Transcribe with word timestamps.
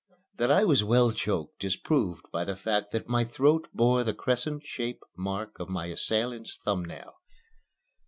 That 0.37 0.49
I 0.49 0.63
was 0.63 0.83
well 0.83 1.11
choked 1.11 1.63
is 1.63 1.75
proved 1.77 2.25
by 2.31 2.43
the 2.43 2.55
fact 2.55 2.91
that 2.91 3.07
my 3.07 3.23
throat 3.23 3.67
bore 3.71 4.03
the 4.03 4.15
crescent 4.15 4.63
shaped 4.65 5.03
mark 5.15 5.59
of 5.59 5.69
my 5.69 5.85
assailant's 5.93 6.57
thumb 6.57 6.83
nail. 6.83 7.17